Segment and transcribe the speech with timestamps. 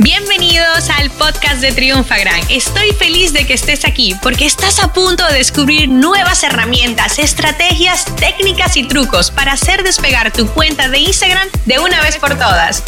[0.00, 2.38] Bienvenidos al podcast de Triunfagram.
[2.48, 8.06] Estoy feliz de que estés aquí porque estás a punto de descubrir nuevas herramientas, estrategias,
[8.14, 12.84] técnicas y trucos para hacer despegar tu cuenta de Instagram de una vez por todas.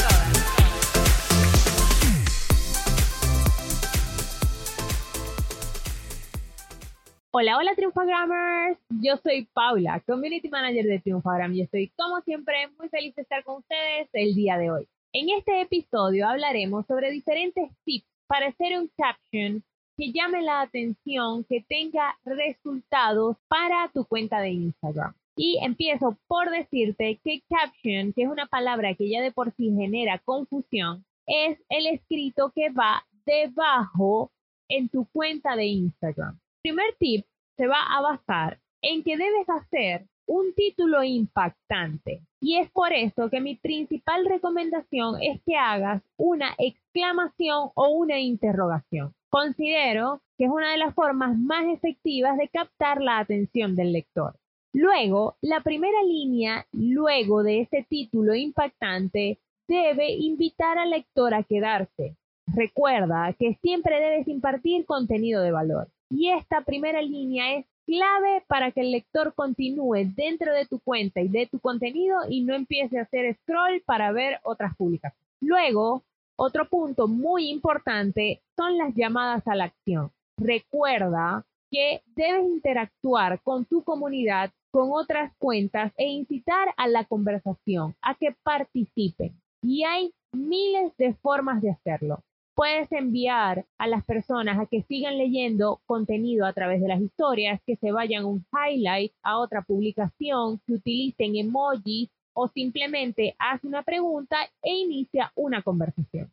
[7.33, 8.79] Hola, hola Triunfagrammers.
[9.03, 13.43] Yo soy Paula, Community Manager de Triunfagram y estoy como siempre muy feliz de estar
[13.43, 14.89] con ustedes el día de hoy.
[15.13, 19.65] En este episodio hablaremos sobre diferentes tips para hacer un caption
[19.97, 25.13] que llame la atención, que tenga resultados para tu cuenta de Instagram.
[25.37, 29.75] Y empiezo por decirte que caption, que es una palabra que ya de por sí
[29.77, 34.31] genera confusión, es el escrito que va debajo
[34.69, 36.39] en tu cuenta de Instagram.
[36.63, 42.23] Primer tip se va a basar en que debes hacer un título impactante.
[42.41, 48.21] Y es por eso que mi principal recomendación es que hagas una exclamación o una
[48.21, 49.13] interrogación.
[49.29, 54.37] Considero que es una de las formas más efectivas de captar la atención del lector.
[54.73, 62.17] Luego, la primera línea, luego de ese título impactante, debe invitar al lector a quedarse.
[62.47, 65.89] Recuerda que siempre debes impartir contenido de valor.
[66.09, 71.21] Y esta primera línea es clave para que el lector continúe dentro de tu cuenta
[71.21, 75.27] y de tu contenido y no empiece a hacer scroll para ver otras publicaciones.
[75.41, 76.03] Luego,
[76.37, 80.11] otro punto muy importante son las llamadas a la acción.
[80.39, 87.95] Recuerda que debes interactuar con tu comunidad, con otras cuentas e incitar a la conversación,
[88.03, 89.33] a que participen.
[89.63, 92.23] Y hay miles de formas de hacerlo
[92.61, 97.59] puedes enviar a las personas a que sigan leyendo contenido a través de las historias,
[97.65, 103.83] que se vayan un highlight a otra publicación, que utilicen emojis o simplemente haz una
[103.83, 106.31] pregunta e inicia una conversación.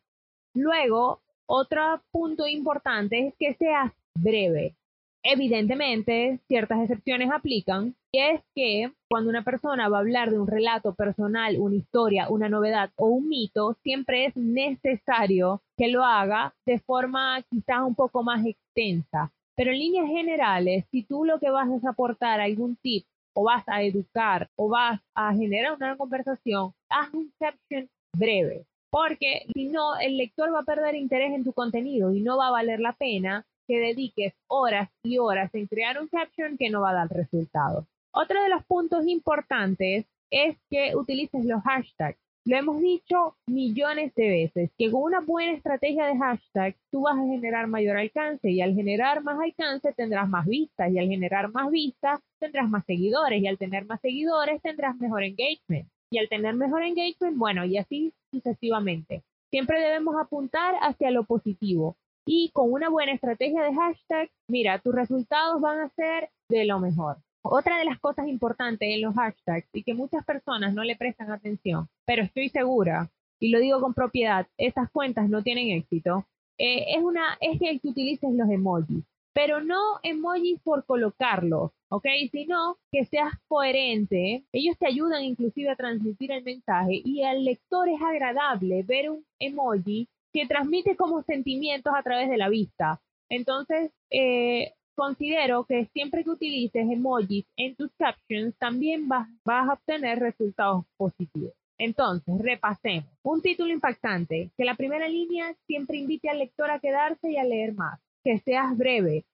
[0.52, 4.76] Luego, otro punto importante es que seas breve.
[5.22, 10.46] Evidentemente, ciertas excepciones aplican, y es que cuando una persona va a hablar de un
[10.46, 16.54] relato personal, una historia, una novedad o un mito, siempre es necesario que lo haga
[16.64, 19.32] de forma quizás un poco más extensa.
[19.56, 23.64] Pero en líneas generales, si tú lo que vas es aportar algún tip o vas
[23.66, 28.66] a educar o vas a generar una conversación, haz un caption breve.
[28.90, 32.48] Porque si no, el lector va a perder interés en tu contenido y no va
[32.48, 36.80] a valer la pena que dediques horas y horas en crear un caption que no
[36.80, 37.84] va a dar resultados.
[38.12, 42.18] Otro de los puntos importantes es que utilices los hashtags.
[42.46, 47.18] Lo hemos dicho millones de veces, que con una buena estrategia de hashtag tú vas
[47.18, 51.50] a generar mayor alcance y al generar más alcance tendrás más vistas y al generar
[51.52, 56.28] más vistas tendrás más seguidores y al tener más seguidores tendrás mejor engagement y al
[56.30, 59.22] tener mejor engagement, bueno, y así sucesivamente.
[59.50, 61.96] Siempre debemos apuntar hacia lo positivo
[62.30, 66.78] y con una buena estrategia de hashtag, mira, tus resultados van a ser de lo
[66.78, 67.16] mejor.
[67.42, 71.30] Otra de las cosas importantes en los hashtags y que muchas personas no le prestan
[71.30, 76.26] atención, pero estoy segura, y lo digo con propiedad, estas cuentas no tienen éxito,
[76.58, 82.08] eh, es, una, es que utilices los emojis, pero no emojis por colocarlos, ¿ok?
[82.30, 84.44] Sino que seas coherente.
[84.52, 89.24] Ellos te ayudan inclusive a transmitir el mensaje y al lector es agradable ver un
[89.38, 93.00] emoji que transmite como sentimientos a través de la vista.
[93.28, 99.72] Entonces, eh, considero que siempre que utilices emojis en tus captions, también vas, vas a
[99.72, 101.54] obtener resultados positivos.
[101.76, 103.10] Entonces, repasemos.
[103.24, 107.42] Un título impactante, que la primera línea siempre invite al lector a quedarse y a
[107.42, 109.24] leer más, que seas breve,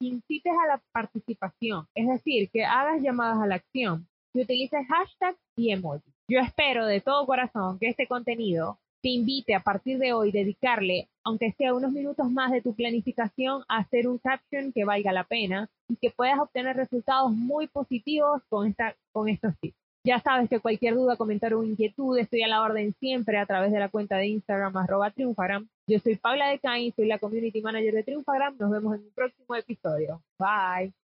[0.00, 4.86] que incites a la participación, es decir, que hagas llamadas a la acción, que utilices
[4.88, 6.14] hashtags y emojis.
[6.30, 11.08] Yo espero de todo corazón que este contenido te invite a partir de hoy dedicarle,
[11.22, 15.22] aunque sea unos minutos más de tu planificación, a hacer un caption que valga la
[15.22, 19.76] pena y que puedas obtener resultados muy positivos con, esta, con estos tips.
[20.02, 23.70] Ya sabes que cualquier duda, comentario o inquietud estoy a la orden siempre a través
[23.70, 25.14] de la cuenta de Instagram arroba.
[25.86, 28.56] Yo soy Paula de Cain, soy la Community Manager de Triunfagram.
[28.58, 30.20] Nos vemos en un próximo episodio.
[30.36, 31.05] Bye.